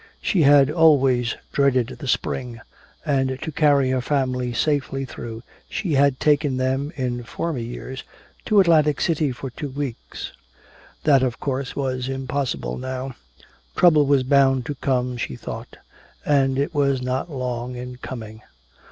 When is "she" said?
0.19-0.41, 5.69-5.93, 15.17-15.35